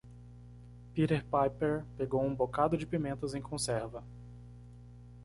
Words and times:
Peter 0.95 1.23
Piper 1.29 1.85
pegou 1.95 2.25
um 2.25 2.33
bocado 2.33 2.75
de 2.75 2.87
pimentas 2.87 3.35
em 3.35 3.39
conserva. 3.39 4.03